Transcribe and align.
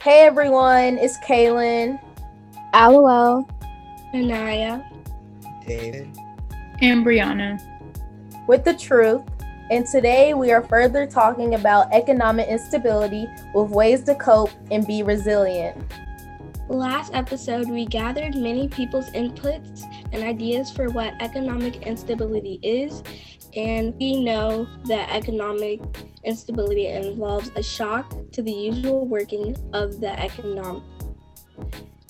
Hey 0.00 0.20
everyone, 0.20 0.96
it's 0.96 1.18
Kaylin. 1.18 2.00
LOL. 2.72 3.48
Anaya. 4.14 4.88
David. 5.66 6.16
And 6.80 7.04
Brianna. 7.04 7.60
With 8.46 8.64
the 8.64 8.74
truth. 8.74 9.22
And 9.72 9.84
today 9.84 10.34
we 10.34 10.52
are 10.52 10.62
further 10.62 11.04
talking 11.04 11.56
about 11.56 11.92
economic 11.92 12.46
instability 12.46 13.26
with 13.52 13.70
ways 13.70 14.04
to 14.04 14.14
cope 14.14 14.52
and 14.70 14.86
be 14.86 15.02
resilient. 15.02 15.76
Last 16.68 17.12
episode, 17.12 17.68
we 17.68 17.84
gathered 17.84 18.36
many 18.36 18.68
people's 18.68 19.10
inputs 19.10 19.82
and 20.12 20.22
ideas 20.22 20.70
for 20.70 20.90
what 20.90 21.20
economic 21.20 21.82
instability 21.82 22.60
is, 22.62 23.02
and 23.58 23.92
we 23.98 24.22
know 24.22 24.68
that 24.84 25.10
economic 25.10 25.80
instability 26.22 26.86
involves 26.86 27.50
a 27.56 27.62
shock 27.62 28.14
to 28.30 28.40
the 28.40 28.52
usual 28.52 29.04
working 29.04 29.56
of 29.72 30.00
the 30.00 30.16
economic. 30.20 30.84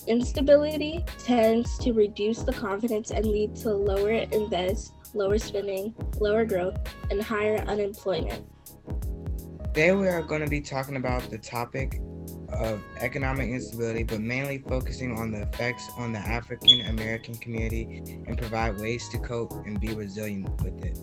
Instability 0.07 1.03
tends 1.17 1.79
to 1.79 1.95
reduce 1.95 2.43
the 2.43 2.53
confidence 2.53 3.11
and 3.11 3.25
lead 3.25 3.57
to 3.57 3.71
lower 3.71 4.11
invest, 4.11 4.93
lower 5.15 5.39
spending, 5.39 5.95
lower 6.21 6.45
growth, 6.45 6.77
and 7.11 7.23
higher 7.23 7.57
unemployment. 7.67 8.45
Today 9.65 9.93
we 9.93 10.07
are 10.07 10.21
going 10.21 10.43
to 10.43 10.51
be 10.51 10.61
talking 10.61 10.97
about 10.97 11.31
the 11.31 11.39
topic 11.39 11.99
of 12.53 12.83
economic 13.01 13.49
instability, 13.49 14.03
but 14.03 14.21
mainly 14.21 14.59
focusing 14.59 15.17
on 15.19 15.31
the 15.31 15.43
effects 15.43 15.89
on 15.97 16.13
the 16.13 16.19
African 16.19 16.87
American 16.87 17.35
community 17.37 18.03
and 18.27 18.37
provide 18.37 18.79
ways 18.79 19.09
to 19.11 19.19
cope 19.19 19.53
and 19.67 19.81
be 19.81 19.95
resilient 19.95 20.51
with 20.63 20.85
it. 20.85 20.99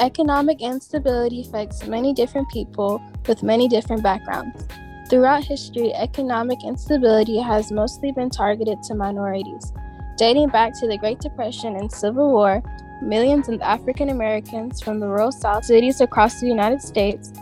Economic 0.00 0.60
instability 0.60 1.40
affects 1.40 1.88
many 1.88 2.14
different 2.14 2.48
people 2.50 3.02
with 3.26 3.42
many 3.42 3.66
different 3.66 4.00
backgrounds. 4.00 4.64
Throughout 5.10 5.42
history, 5.42 5.92
economic 5.92 6.62
instability 6.64 7.40
has 7.40 7.72
mostly 7.72 8.12
been 8.12 8.30
targeted 8.30 8.80
to 8.84 8.94
minorities. 8.94 9.72
Dating 10.16 10.50
back 10.50 10.72
to 10.78 10.86
the 10.86 10.98
Great 10.98 11.18
Depression 11.18 11.74
and 11.74 11.90
Civil 11.90 12.30
War, 12.30 12.62
millions 13.02 13.48
of 13.48 13.60
African 13.60 14.10
Americans 14.10 14.80
from 14.80 15.00
the 15.00 15.08
rural 15.08 15.32
South 15.32 15.64
cities 15.64 16.00
across 16.00 16.38
the 16.38 16.46
United 16.46 16.80
States, 16.80 17.32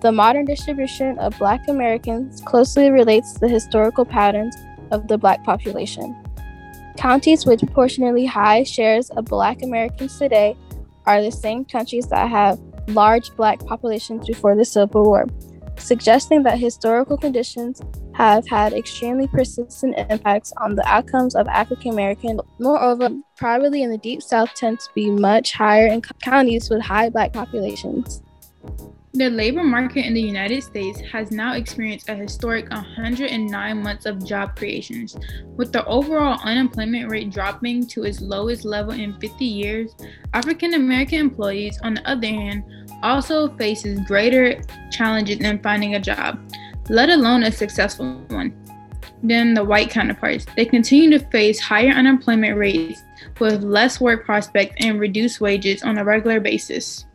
the 0.00 0.12
modern 0.12 0.44
distribution 0.44 1.18
of 1.18 1.36
Black 1.38 1.66
Americans 1.66 2.40
closely 2.42 2.90
relates 2.90 3.32
to 3.32 3.40
the 3.40 3.48
historical 3.48 4.04
patterns 4.04 4.54
of 4.92 5.08
the 5.08 5.18
Black 5.18 5.42
population. 5.42 6.16
Counties 6.96 7.44
with 7.44 7.58
proportionally 7.58 8.24
high 8.24 8.62
shares 8.62 9.10
of 9.10 9.24
Black 9.24 9.62
Americans 9.62 10.16
today 10.16 10.56
are 11.06 11.22
the 11.22 11.32
same 11.32 11.64
countries 11.64 12.06
that 12.08 12.28
have 12.30 12.58
large 12.88 13.34
Black 13.36 13.64
populations 13.64 14.26
before 14.26 14.54
the 14.56 14.64
Civil 14.64 15.04
War 15.04 15.26
suggesting 15.78 16.42
that 16.44 16.58
historical 16.58 17.16
conditions 17.16 17.80
have 18.14 18.46
had 18.46 18.72
extremely 18.72 19.26
persistent 19.28 19.94
impacts 20.10 20.52
on 20.58 20.74
the 20.74 20.86
outcomes 20.86 21.34
of 21.34 21.48
African 21.48 21.92
American. 21.92 22.40
Moreover, 22.58 23.10
poverty 23.38 23.82
in 23.82 23.90
the 23.90 23.98
Deep 23.98 24.22
South 24.22 24.52
tends 24.54 24.86
to 24.86 24.94
be 24.94 25.10
much 25.10 25.52
higher 25.52 25.86
in 25.86 26.00
counties 26.22 26.70
with 26.70 26.80
high 26.82 27.10
black 27.10 27.32
populations. 27.32 28.22
The 29.16 29.30
labor 29.30 29.62
market 29.62 30.06
in 30.06 30.12
the 30.12 30.20
United 30.20 30.64
States 30.64 31.00
has 31.12 31.30
now 31.30 31.54
experienced 31.54 32.08
a 32.08 32.16
historic 32.16 32.68
109 32.70 33.80
months 33.80 34.06
of 34.06 34.26
job 34.26 34.56
creations. 34.56 35.16
With 35.56 35.70
the 35.72 35.84
overall 35.86 36.40
unemployment 36.42 37.08
rate 37.08 37.30
dropping 37.30 37.86
to 37.90 38.02
its 38.02 38.20
lowest 38.20 38.64
level 38.64 38.92
in 38.92 39.16
50 39.20 39.44
years, 39.44 39.94
African 40.32 40.74
American 40.74 41.20
employees, 41.20 41.78
on 41.84 41.94
the 41.94 42.10
other 42.10 42.26
hand, 42.26 42.64
also 43.04 43.54
faces 43.56 44.00
greater 44.00 44.60
challenges 44.90 45.38
in 45.38 45.62
finding 45.62 45.94
a 45.94 46.00
job, 46.00 46.40
let 46.88 47.08
alone 47.08 47.44
a 47.44 47.52
successful 47.52 48.20
one, 48.30 48.52
than 49.22 49.54
the 49.54 49.62
white 49.62 49.90
counterparts. 49.90 50.44
They 50.56 50.64
continue 50.64 51.16
to 51.16 51.24
face 51.26 51.60
higher 51.60 51.92
unemployment 51.92 52.58
rates 52.58 53.00
with 53.38 53.62
less 53.62 54.00
work 54.00 54.24
prospects 54.24 54.74
and 54.80 54.98
reduced 54.98 55.40
wages 55.40 55.84
on 55.84 55.98
a 55.98 56.04
regular 56.04 56.40
basis. 56.40 57.06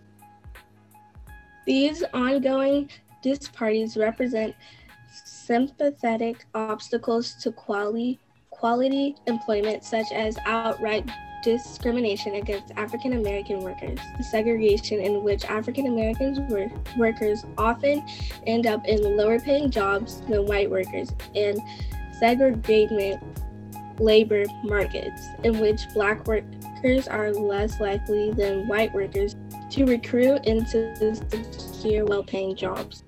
These 1.69 2.03
ongoing 2.15 2.89
disparities 3.21 3.95
represent 3.95 4.55
sympathetic 5.23 6.43
obstacles 6.55 7.35
to 7.43 7.51
quality, 7.51 8.17
quality 8.49 9.15
employment, 9.27 9.83
such 9.83 10.11
as 10.11 10.39
outright 10.47 11.07
discrimination 11.43 12.33
against 12.33 12.73
African 12.75 13.13
American 13.13 13.59
workers, 13.59 13.99
segregation 14.31 14.99
in 14.99 15.23
which 15.23 15.45
African 15.45 15.85
American 15.85 16.47
workers 16.97 17.45
often 17.55 18.03
end 18.47 18.65
up 18.65 18.87
in 18.87 19.15
lower 19.15 19.39
paying 19.39 19.69
jobs 19.69 20.21
than 20.21 20.47
white 20.47 20.71
workers, 20.71 21.11
and 21.35 21.59
segregated 22.19 23.19
labor 23.99 24.45
markets 24.63 25.27
in 25.43 25.59
which 25.59 25.81
black 25.93 26.25
workers 26.25 27.07
are 27.07 27.31
less 27.31 27.79
likely 27.79 28.31
than 28.31 28.67
white 28.67 28.91
workers 28.91 29.35
to 29.71 29.85
recruit 29.85 30.45
into 30.45 30.95
secure, 31.51 32.05
well 32.05 32.23
paying 32.23 32.55
jobs. 32.55 33.03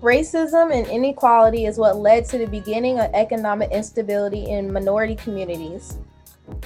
Racism 0.00 0.72
and 0.72 0.86
inequality 0.86 1.66
is 1.66 1.76
what 1.76 1.96
led 1.96 2.24
to 2.26 2.38
the 2.38 2.46
beginning 2.46 3.00
of 3.00 3.10
economic 3.14 3.70
instability 3.72 4.48
in 4.48 4.72
minority 4.72 5.16
communities. 5.16 5.98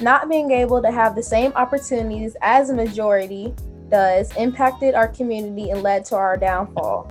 Not 0.00 0.28
being 0.28 0.50
able 0.50 0.82
to 0.82 0.90
have 0.90 1.14
the 1.14 1.22
same 1.22 1.52
opportunities 1.54 2.36
as 2.42 2.70
a 2.70 2.74
majority 2.74 3.54
does 3.88 4.34
impacted 4.36 4.94
our 4.94 5.08
community 5.08 5.70
and 5.70 5.82
led 5.82 6.04
to 6.06 6.16
our 6.16 6.36
downfall. 6.36 7.10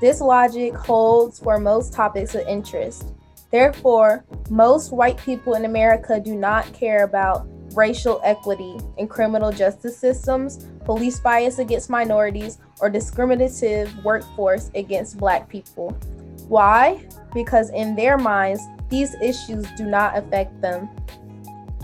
This 0.00 0.20
logic 0.20 0.74
holds 0.74 1.38
for 1.38 1.58
most 1.58 1.92
topics 1.92 2.34
of 2.34 2.46
interest. 2.48 3.12
Therefore, 3.50 4.24
most 4.50 4.90
white 4.90 5.18
people 5.18 5.54
in 5.54 5.64
America 5.66 6.18
do 6.18 6.34
not 6.34 6.72
care 6.72 7.04
about 7.04 7.46
racial 7.74 8.20
equity 8.24 8.76
in 8.98 9.08
criminal 9.08 9.52
justice 9.52 9.96
systems, 9.96 10.66
police 10.84 11.20
bias 11.20 11.58
against 11.58 11.90
minorities, 11.90 12.58
or 12.80 12.90
discriminative 12.90 13.92
workforce 14.04 14.70
against 14.74 15.18
black 15.18 15.48
people. 15.48 15.90
Why? 16.48 17.06
Because 17.32 17.70
in 17.70 17.94
their 17.94 18.18
minds, 18.18 18.62
these 18.88 19.14
issues 19.22 19.66
do 19.76 19.86
not 19.86 20.18
affect 20.18 20.60
them. 20.60 20.88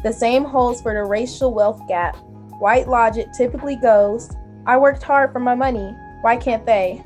The 0.03 0.13
same 0.13 0.45
holds 0.45 0.83
for 0.83 0.95
the 0.95 1.05
racial 1.05 1.53
wealth 1.53 1.81
gap. 1.89 2.17
White 2.59 2.89
logic 2.89 3.29
typically 3.37 3.77
goes, 3.77 4.31
I 4.67 4.77
worked 4.77 5.03
hard 5.03 5.33
for 5.33 5.41
my 5.41 5.55
money, 5.55 5.95
why 6.21 6.37
can't 6.37 6.67
they? 6.67 7.03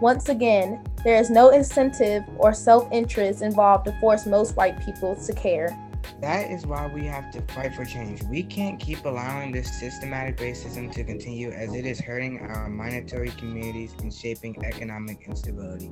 Once 0.00 0.28
again, 0.28 0.82
there 1.04 1.16
is 1.16 1.30
no 1.30 1.50
incentive 1.50 2.22
or 2.38 2.54
self 2.54 2.88
interest 2.92 3.42
involved 3.42 3.86
to 3.86 3.92
force 4.00 4.26
most 4.26 4.56
white 4.56 4.84
people 4.84 5.16
to 5.16 5.32
care. 5.32 5.76
That 6.20 6.50
is 6.50 6.66
why 6.66 6.86
we 6.86 7.04
have 7.06 7.30
to 7.32 7.42
fight 7.52 7.74
for 7.74 7.84
change. 7.84 8.22
We 8.24 8.42
can't 8.42 8.78
keep 8.78 9.04
allowing 9.04 9.52
this 9.52 9.78
systematic 9.78 10.38
racism 10.38 10.92
to 10.92 11.04
continue 11.04 11.50
as 11.50 11.74
it 11.74 11.84
is 11.84 12.00
hurting 12.00 12.40
our 12.40 12.68
minority 12.68 13.32
communities 13.38 13.94
and 14.00 14.12
shaping 14.12 14.56
economic 14.64 15.22
instability. 15.26 15.90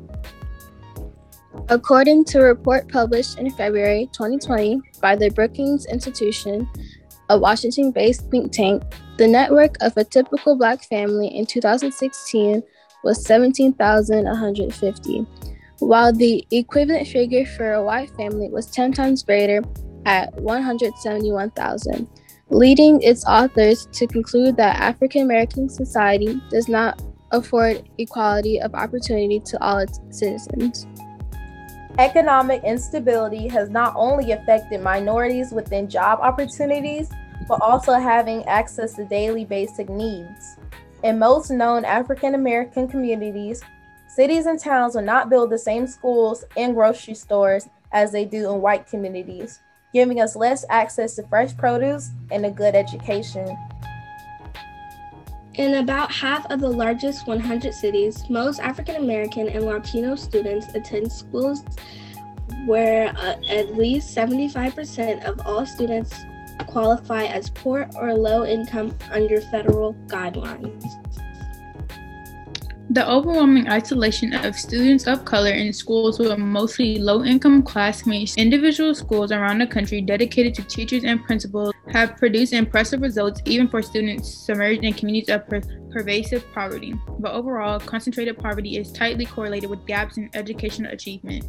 According 1.68 2.24
to 2.26 2.40
a 2.40 2.44
report 2.44 2.88
published 2.88 3.38
in 3.38 3.50
February 3.50 4.08
2020 4.12 4.80
by 5.00 5.16
the 5.16 5.30
Brookings 5.30 5.86
Institution, 5.86 6.68
a 7.28 7.38
Washington 7.38 7.90
based 7.90 8.30
think 8.30 8.52
tank, 8.52 8.82
the 9.16 9.26
network 9.26 9.76
of 9.80 9.96
a 9.96 10.04
typical 10.04 10.56
Black 10.56 10.84
family 10.84 11.28
in 11.28 11.46
2016 11.46 12.62
was 13.02 13.24
17,150, 13.24 15.26
while 15.78 16.12
the 16.12 16.46
equivalent 16.50 17.08
figure 17.08 17.46
for 17.46 17.72
a 17.72 17.82
white 17.82 18.10
family 18.10 18.48
was 18.48 18.66
10 18.66 18.92
times 18.92 19.22
greater 19.22 19.62
at 20.06 20.34
171,000, 20.34 22.08
leading 22.48 23.02
its 23.02 23.24
authors 23.24 23.86
to 23.92 24.06
conclude 24.06 24.56
that 24.56 24.76
African 24.76 25.22
American 25.22 25.68
society 25.68 26.40
does 26.50 26.68
not 26.68 27.00
afford 27.32 27.88
equality 27.98 28.60
of 28.60 28.74
opportunity 28.74 29.40
to 29.40 29.62
all 29.62 29.78
its 29.78 30.00
citizens. 30.10 30.86
Economic 31.98 32.62
instability 32.64 33.46
has 33.48 33.68
not 33.68 33.92
only 33.96 34.32
affected 34.32 34.80
minorities 34.80 35.52
within 35.52 35.88
job 35.88 36.18
opportunities, 36.22 37.10
but 37.48 37.60
also 37.60 37.94
having 37.94 38.44
access 38.46 38.94
to 38.94 39.04
daily 39.04 39.44
basic 39.44 39.88
needs. 39.88 40.56
In 41.02 41.18
most 41.18 41.50
known 41.50 41.84
African 41.84 42.34
American 42.34 42.86
communities, 42.86 43.62
cities 44.08 44.46
and 44.46 44.58
towns 44.58 44.94
will 44.94 45.02
not 45.02 45.30
build 45.30 45.50
the 45.50 45.58
same 45.58 45.86
schools 45.86 46.44
and 46.56 46.74
grocery 46.74 47.14
stores 47.14 47.68
as 47.92 48.12
they 48.12 48.24
do 48.24 48.52
in 48.52 48.60
white 48.60 48.86
communities, 48.86 49.60
giving 49.92 50.20
us 50.20 50.36
less 50.36 50.64
access 50.70 51.14
to 51.16 51.22
fresh 51.24 51.56
produce 51.56 52.10
and 52.30 52.46
a 52.46 52.50
good 52.50 52.74
education. 52.74 53.56
In 55.54 55.74
about 55.74 56.12
half 56.12 56.50
of 56.50 56.60
the 56.60 56.68
largest 56.68 57.26
100 57.26 57.74
cities, 57.74 58.28
most 58.30 58.60
African 58.60 58.96
American 58.96 59.48
and 59.48 59.64
Latino 59.66 60.14
students 60.14 60.74
attend 60.74 61.10
schools 61.10 61.62
where 62.66 63.08
uh, 63.16 63.36
at 63.48 63.76
least 63.76 64.16
75% 64.16 65.24
of 65.24 65.40
all 65.46 65.66
students 65.66 66.14
qualify 66.66 67.24
as 67.24 67.50
poor 67.50 67.88
or 67.96 68.14
low 68.14 68.44
income 68.44 68.96
under 69.10 69.40
federal 69.40 69.94
guidelines. 70.06 70.84
The 72.92 73.08
overwhelming 73.08 73.68
isolation 73.68 74.34
of 74.34 74.56
students 74.56 75.06
of 75.06 75.24
color 75.24 75.52
in 75.52 75.72
schools 75.72 76.18
with 76.18 76.36
mostly 76.36 76.98
low 76.98 77.22
income 77.24 77.62
classmates, 77.62 78.36
individual 78.36 78.96
schools 78.96 79.30
around 79.30 79.60
the 79.60 79.66
country 79.68 80.00
dedicated 80.00 80.56
to 80.56 80.64
teachers 80.64 81.04
and 81.04 81.22
principals 81.22 81.72
have 81.90 82.16
produced 82.16 82.52
impressive 82.52 83.00
results 83.00 83.42
even 83.44 83.68
for 83.68 83.80
students 83.80 84.44
submerged 84.44 84.82
in 84.82 84.92
communities 84.92 85.32
of 85.32 85.46
per- 85.46 85.62
pervasive 85.92 86.44
poverty. 86.52 86.92
But 87.20 87.30
overall, 87.30 87.78
concentrated 87.78 88.36
poverty 88.38 88.76
is 88.76 88.90
tightly 88.90 89.24
correlated 89.24 89.70
with 89.70 89.86
gaps 89.86 90.16
in 90.16 90.28
educational 90.34 90.90
achievement. 90.90 91.44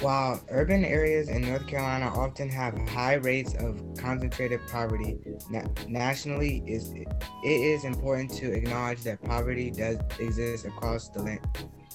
While 0.00 0.42
urban 0.50 0.84
areas 0.84 1.28
in 1.28 1.42
North 1.42 1.66
Carolina 1.66 2.06
often 2.14 2.50
have 2.50 2.76
high 2.88 3.14
rates 3.14 3.54
of 3.54 3.82
concentrated 3.98 4.60
poverty, 4.68 5.18
na- 5.48 5.64
nationally 5.88 6.62
is 6.66 6.92
it 6.92 7.08
is 7.44 7.84
important 7.84 8.30
to 8.32 8.52
acknowledge 8.52 9.02
that 9.04 9.22
poverty 9.22 9.70
does 9.70 9.98
exist 10.18 10.66
across 10.66 11.08
the, 11.08 11.22
land, 11.22 11.40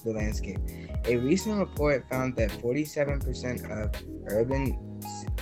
the 0.04 0.12
landscape. 0.12 0.60
A 1.06 1.18
recent 1.18 1.60
report 1.60 2.08
found 2.10 2.36
that 2.38 2.50
47% 2.50 3.70
of 3.70 3.92
urban 4.30 5.00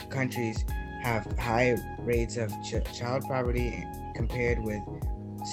countries 0.10 0.66
have 1.02 1.26
high 1.40 1.78
rates 2.00 2.36
of 2.36 2.52
ch- 2.62 2.84
child 2.98 3.24
poverty 3.24 3.86
compared 4.16 4.62
with 4.62 4.82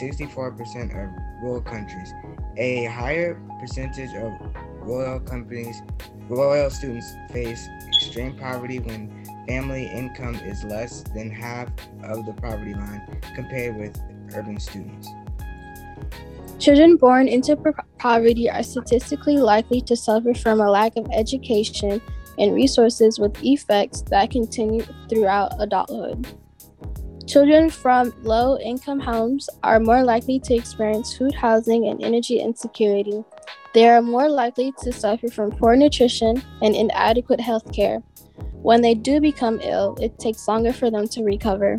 64% 0.00 0.90
of 0.90 1.10
rural 1.42 1.60
countries. 1.60 2.12
A 2.56 2.84
higher 2.86 3.40
percentage 3.60 4.14
of 4.14 4.49
rural 4.82 5.20
companies 5.20 5.82
Royal 6.30 6.70
students 6.70 7.12
face 7.32 7.68
extreme 7.88 8.38
poverty 8.38 8.78
when 8.78 9.10
family 9.48 9.86
income 9.86 10.36
is 10.36 10.62
less 10.62 11.02
than 11.12 11.28
half 11.28 11.66
of 12.04 12.24
the 12.24 12.32
poverty 12.34 12.72
line 12.72 13.02
compared 13.34 13.76
with 13.76 14.00
urban 14.36 14.60
students. 14.60 15.08
Children 16.60 16.98
born 16.98 17.26
into 17.26 17.56
poverty 17.98 18.48
are 18.48 18.62
statistically 18.62 19.38
likely 19.38 19.80
to 19.80 19.96
suffer 19.96 20.34
from 20.34 20.60
a 20.60 20.70
lack 20.70 20.96
of 20.96 21.08
education 21.12 22.00
and 22.38 22.54
resources 22.54 23.18
with 23.18 23.36
effects 23.42 24.02
that 24.02 24.30
continue 24.30 24.84
throughout 25.08 25.60
adulthood. 25.60 26.28
Children 27.26 27.70
from 27.70 28.12
low 28.22 28.56
income 28.58 29.00
homes 29.00 29.48
are 29.64 29.80
more 29.80 30.04
likely 30.04 30.38
to 30.40 30.54
experience 30.54 31.16
food, 31.16 31.34
housing, 31.34 31.88
and 31.88 32.04
energy 32.04 32.38
insecurity, 32.38 33.24
they 33.72 33.88
are 33.88 34.02
more 34.02 34.28
likely 34.28 34.72
to 34.82 34.92
suffer 34.92 35.28
from 35.28 35.50
poor 35.52 35.76
nutrition 35.76 36.42
and 36.62 36.74
inadequate 36.74 37.40
health 37.40 37.72
care. 37.72 38.00
When 38.62 38.82
they 38.82 38.94
do 38.94 39.20
become 39.20 39.60
ill, 39.62 39.96
it 40.00 40.18
takes 40.18 40.46
longer 40.48 40.72
for 40.72 40.90
them 40.90 41.08
to 41.08 41.22
recover. 41.22 41.76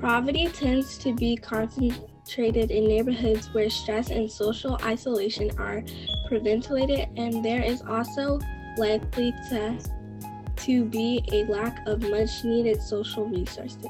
Poverty 0.00 0.48
tends 0.48 0.98
to 0.98 1.14
be 1.14 1.36
concentrated 1.36 2.72
in 2.72 2.88
neighborhoods 2.88 3.52
where 3.52 3.70
stress 3.70 4.10
and 4.10 4.30
social 4.30 4.76
isolation 4.82 5.50
are 5.58 5.84
preventilated, 6.26 7.08
and 7.16 7.44
there 7.44 7.62
is 7.62 7.82
also 7.82 8.40
likely 8.76 9.32
to, 9.50 9.78
to 10.56 10.84
be 10.86 11.22
a 11.30 11.44
lack 11.44 11.86
of 11.86 12.02
much 12.10 12.42
needed 12.42 12.82
social 12.82 13.26
resources. 13.26 13.86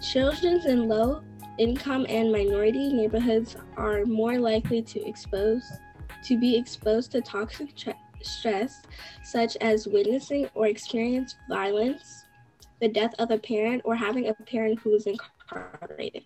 Children 0.00 0.60
in 0.68 0.88
low 0.88 1.22
income 1.58 2.06
and 2.08 2.32
minority 2.32 2.92
neighborhoods 2.92 3.56
are 3.76 4.04
more 4.04 4.38
likely 4.38 4.82
to 4.82 5.06
expose 5.06 5.70
to 6.24 6.38
be 6.38 6.56
exposed 6.56 7.12
to 7.12 7.20
toxic 7.20 7.68
stress 8.22 8.82
such 9.22 9.56
as 9.56 9.86
witnessing 9.86 10.48
or 10.54 10.66
experience 10.66 11.36
violence, 11.48 12.24
the 12.80 12.88
death 12.88 13.14
of 13.18 13.30
a 13.30 13.38
parent, 13.38 13.82
or 13.84 13.94
having 13.94 14.28
a 14.28 14.34
parent 14.34 14.78
who 14.80 14.94
is 14.94 15.06
incarcerated. 15.06 16.22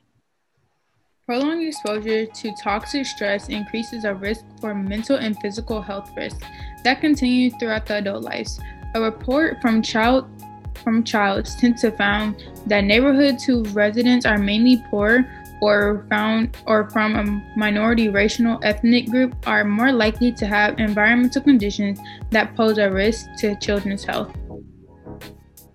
Prolonged 1.27 1.67
exposure 1.67 2.27
to 2.27 2.55
toxic 2.63 3.05
stress 3.05 3.49
increases 3.49 4.05
a 4.05 4.15
risk 4.15 4.45
for 4.61 4.75
mental 4.75 5.17
and 5.17 5.37
physical 5.41 5.83
health 5.83 6.09
risks 6.17 6.47
that 6.85 7.01
continue 7.01 7.51
throughout 7.51 7.87
the 7.87 7.97
adult 7.97 8.23
lives. 8.23 8.61
A 8.95 9.01
report 9.01 9.61
from 9.61 9.83
Child 9.83 10.29
from 10.77 11.05
Child 11.05 11.49
Trends 11.59 11.81
to 11.83 11.91
found 11.91 12.45
that 12.67 12.85
neighborhoods 12.85 13.45
whose 13.45 13.69
residents 13.71 14.27
are 14.27 14.39
mainly 14.39 14.83
poor 14.91 15.27
or 15.61 16.07
found 16.11 16.57
or 16.67 16.91
from 16.91 17.17
a 17.17 17.59
minority 17.59 18.09
racial 18.09 18.59
ethnic 18.63 19.09
group 19.11 19.35
are 19.47 19.65
more 19.65 19.93
likely 19.93 20.31
to 20.33 20.47
have 20.47 20.79
environmental 20.79 21.43
conditions 21.43 21.99
that 22.31 22.55
pose 22.57 22.79
a 22.79 22.91
risk 22.91 23.27
to 23.39 23.57
children's 23.57 24.05
health. 24.05 24.35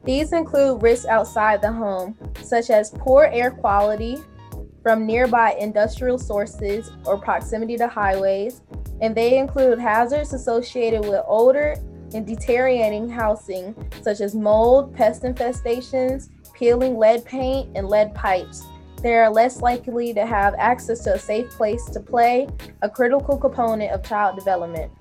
These 0.03 0.33
include 0.33 0.81
risks 0.81 1.05
outside 1.05 1.61
the 1.61 1.71
home, 1.71 2.17
such 2.41 2.69
as 2.69 2.91
poor 2.91 3.29
air 3.31 3.51
quality 3.51 4.17
from 4.81 5.05
nearby 5.05 5.55
industrial 5.59 6.17
sources 6.17 6.91
or 7.05 7.17
proximity 7.17 7.77
to 7.77 7.87
highways, 7.87 8.61
and 8.99 9.15
they 9.15 9.37
include 9.37 9.79
hazards 9.79 10.33
associated 10.33 11.01
with 11.01 11.21
older 11.27 11.75
in 12.13 12.25
deteriorating 12.25 13.09
housing, 13.09 13.75
such 14.01 14.21
as 14.21 14.35
mold, 14.35 14.95
pest 14.95 15.23
infestations, 15.23 16.29
peeling 16.53 16.97
lead 16.97 17.25
paint, 17.25 17.69
and 17.75 17.87
lead 17.87 18.13
pipes. 18.13 18.63
They 19.01 19.15
are 19.15 19.31
less 19.31 19.61
likely 19.61 20.13
to 20.13 20.25
have 20.25 20.53
access 20.59 21.03
to 21.05 21.15
a 21.15 21.19
safe 21.19 21.49
place 21.51 21.85
to 21.85 21.99
play, 21.99 22.47
a 22.83 22.89
critical 22.89 23.37
component 23.37 23.91
of 23.91 24.03
child 24.03 24.37
development. 24.37 24.91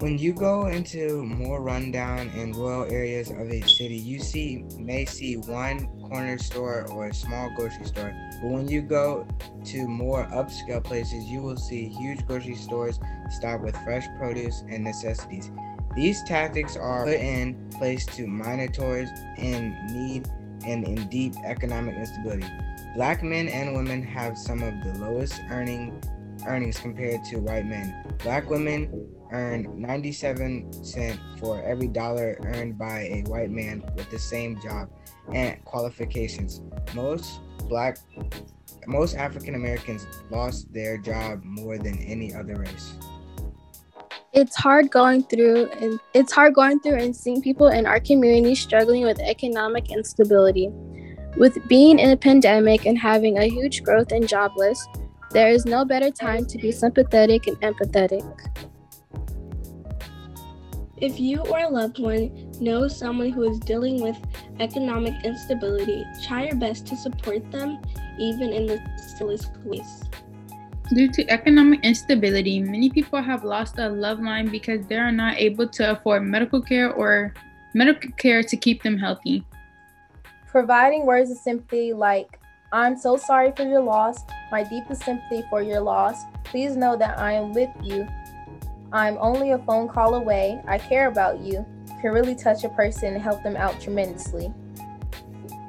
When 0.00 0.18
you 0.18 0.34
go 0.34 0.66
into 0.66 1.24
more 1.24 1.62
rundown 1.62 2.28
and 2.34 2.54
rural 2.54 2.84
areas 2.84 3.30
of 3.30 3.50
a 3.50 3.62
city, 3.62 3.96
you 3.96 4.18
see 4.20 4.66
may 4.76 5.06
see 5.06 5.38
one 5.38 5.86
corner 6.02 6.36
store 6.36 6.86
or 6.90 7.06
a 7.06 7.14
small 7.14 7.50
grocery 7.56 7.86
store. 7.86 8.14
But 8.42 8.50
when 8.50 8.68
you 8.68 8.82
go 8.82 9.26
to 9.64 9.88
more 9.88 10.26
upscale 10.26 10.84
places, 10.84 11.24
you 11.24 11.40
will 11.40 11.56
see 11.56 11.88
huge 11.88 12.26
grocery 12.26 12.56
stores 12.56 13.00
stocked 13.30 13.64
with 13.64 13.74
fresh 13.84 14.06
produce 14.18 14.62
and 14.68 14.84
necessities. 14.84 15.50
These 15.94 16.22
tactics 16.24 16.76
are 16.76 17.06
put 17.06 17.14
in 17.14 17.70
place 17.78 18.04
to 18.04 18.26
minorities 18.26 19.08
in 19.38 19.74
need 19.86 20.28
and 20.66 20.84
in 20.86 21.08
deep 21.08 21.32
economic 21.42 21.96
instability. 21.96 22.46
Black 22.94 23.22
men 23.22 23.48
and 23.48 23.74
women 23.74 24.02
have 24.02 24.36
some 24.36 24.62
of 24.62 24.74
the 24.84 24.92
lowest 24.98 25.40
earning 25.48 25.98
earnings 26.46 26.78
compared 26.78 27.24
to 27.24 27.38
white 27.38 27.66
men. 27.66 28.04
Black 28.22 28.48
women 28.48 29.08
earn 29.32 29.68
97 29.80 30.72
cents 30.84 31.18
for 31.38 31.62
every 31.62 31.88
dollar 31.88 32.38
earned 32.44 32.78
by 32.78 33.00
a 33.00 33.22
white 33.26 33.50
man 33.50 33.82
with 33.96 34.10
the 34.10 34.18
same 34.18 34.60
job 34.60 34.88
and 35.32 35.62
qualifications. 35.64 36.62
Most 36.94 37.40
black 37.68 37.98
most 38.86 39.16
African 39.16 39.54
Americans 39.54 40.06
lost 40.30 40.72
their 40.72 40.96
job 40.96 41.42
more 41.44 41.76
than 41.78 41.98
any 41.98 42.32
other 42.32 42.54
race. 42.54 42.94
It's 44.32 44.54
hard 44.54 44.90
going 44.90 45.24
through 45.24 45.66
and 45.80 45.98
it's 46.14 46.32
hard 46.32 46.54
going 46.54 46.80
through 46.80 46.96
and 46.96 47.16
seeing 47.16 47.40
people 47.40 47.68
in 47.68 47.86
our 47.86 47.98
community 47.98 48.54
struggling 48.54 49.02
with 49.02 49.18
economic 49.20 49.90
instability. 49.90 50.68
With 51.36 51.66
being 51.68 51.98
in 51.98 52.10
a 52.10 52.16
pandemic 52.16 52.86
and 52.86 52.96
having 52.96 53.38
a 53.38 53.44
huge 53.44 53.82
growth 53.82 54.12
in 54.12 54.26
jobless, 54.26 54.86
there 55.30 55.48
is 55.48 55.66
no 55.66 55.84
better 55.84 56.10
time 56.10 56.46
to 56.46 56.58
be 56.58 56.72
sympathetic 56.72 57.46
and 57.46 57.60
empathetic. 57.60 58.24
If 60.98 61.20
you 61.20 61.40
or 61.40 61.58
a 61.58 61.68
loved 61.68 61.98
one 61.98 62.52
knows 62.58 62.96
someone 62.96 63.30
who 63.30 63.50
is 63.50 63.58
dealing 63.60 64.00
with 64.00 64.16
economic 64.60 65.12
instability, 65.24 66.04
try 66.26 66.46
your 66.46 66.56
best 66.56 66.86
to 66.86 66.96
support 66.96 67.50
them, 67.50 67.78
even 68.18 68.52
in 68.52 68.64
the 68.64 68.80
simplest 68.96 69.50
ways. 69.64 70.04
Due 70.94 71.10
to 71.12 71.28
economic 71.28 71.84
instability, 71.84 72.62
many 72.62 72.88
people 72.88 73.20
have 73.20 73.44
lost 73.44 73.78
a 73.78 73.88
loved 73.88 74.24
one 74.24 74.48
because 74.48 74.86
they 74.86 74.96
are 74.96 75.12
not 75.12 75.36
able 75.36 75.68
to 75.68 75.90
afford 75.90 76.22
medical 76.22 76.62
care 76.62 76.92
or 76.92 77.34
medical 77.74 78.10
care 78.12 78.42
to 78.42 78.56
keep 78.56 78.82
them 78.82 78.96
healthy. 78.96 79.44
Providing 80.46 81.04
words 81.04 81.30
of 81.30 81.36
sympathy 81.36 81.92
like, 81.92 82.38
I'm 82.72 82.96
so 82.96 83.16
sorry 83.16 83.52
for 83.56 83.62
your 83.62 83.82
loss, 83.82 84.18
my 84.50 84.62
deepest 84.62 85.04
sympathy 85.04 85.44
for 85.48 85.62
your 85.62 85.80
loss. 85.80 86.24
Please 86.44 86.76
know 86.76 86.96
that 86.96 87.18
I 87.18 87.32
am 87.32 87.52
with 87.52 87.70
you 87.82 88.06
I'm 88.92 89.18
only 89.20 89.50
a 89.50 89.58
phone 89.58 89.88
call 89.88 90.14
away, 90.14 90.62
I 90.66 90.78
care 90.78 91.08
about 91.08 91.40
you, 91.40 91.66
can 92.00 92.12
really 92.12 92.34
touch 92.34 92.64
a 92.64 92.68
person 92.68 93.14
and 93.14 93.22
help 93.22 93.42
them 93.42 93.56
out 93.56 93.80
tremendously. 93.80 94.52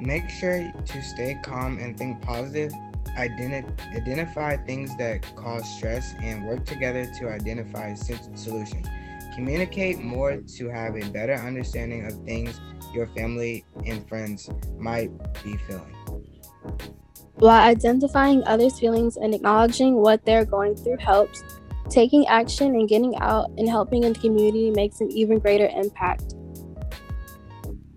Make 0.00 0.30
sure 0.30 0.72
to 0.72 1.02
stay 1.02 1.38
calm 1.42 1.78
and 1.78 1.96
think 1.98 2.22
positive. 2.22 2.72
Identi- 3.18 3.96
identify 3.96 4.56
things 4.58 4.96
that 4.96 5.34
cause 5.34 5.68
stress 5.68 6.14
and 6.22 6.46
work 6.46 6.64
together 6.64 7.04
to 7.18 7.28
identify 7.28 7.94
solutions. 7.94 8.86
Communicate 9.34 10.00
more 10.00 10.36
to 10.36 10.68
have 10.68 10.94
a 10.94 11.08
better 11.10 11.34
understanding 11.34 12.06
of 12.06 12.14
things 12.24 12.60
your 12.94 13.08
family 13.08 13.64
and 13.84 14.08
friends 14.08 14.48
might 14.78 15.10
be 15.42 15.56
feeling. 15.66 15.97
While 17.34 17.62
identifying 17.62 18.42
others' 18.44 18.78
feelings 18.78 19.16
and 19.16 19.34
acknowledging 19.34 19.94
what 19.96 20.24
they're 20.24 20.44
going 20.44 20.74
through 20.76 20.98
helps, 20.98 21.42
Taking 21.90 22.26
action 22.26 22.74
and 22.74 22.86
getting 22.86 23.16
out 23.16 23.50
and 23.56 23.68
helping 23.68 24.04
in 24.04 24.12
the 24.12 24.18
community 24.18 24.70
makes 24.70 25.00
an 25.00 25.10
even 25.10 25.38
greater 25.38 25.68
impact. 25.68 26.34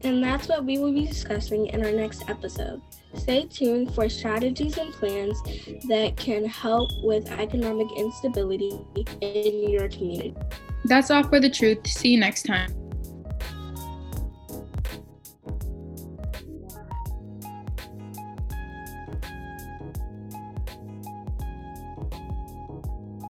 And 0.03 0.23
that's 0.23 0.47
what 0.47 0.65
we 0.65 0.77
will 0.77 0.93
be 0.93 1.05
discussing 1.05 1.67
in 1.67 1.85
our 1.85 1.91
next 1.91 2.27
episode. 2.29 2.81
Stay 3.15 3.45
tuned 3.45 3.93
for 3.93 4.07
strategies 4.07 4.77
and 4.77 4.93
plans 4.93 5.39
that 5.89 6.13
can 6.15 6.45
help 6.45 6.89
with 7.03 7.29
economic 7.31 7.87
instability 7.97 8.79
in 9.19 9.69
your 9.69 9.89
community. 9.89 10.33
That's 10.85 11.11
all 11.11 11.23
for 11.23 11.39
the 11.39 11.49
truth. 11.49 11.85
See 11.85 12.09
you 12.09 12.19
next 12.19 12.43
time. 12.43 12.80